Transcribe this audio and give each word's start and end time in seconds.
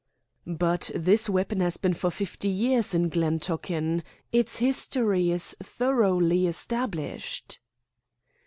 "But 0.47 0.89
this 0.95 1.29
weapon 1.29 1.59
has 1.59 1.77
been 1.77 1.93
for 1.93 2.09
fifty 2.09 2.49
years 2.49 2.95
in 2.95 3.09
Glen 3.09 3.39
Tochan. 3.39 4.01
Its 4.31 4.57
history 4.57 5.29
is 5.29 5.55
thoroughly 5.61 6.47
established." 6.47 7.59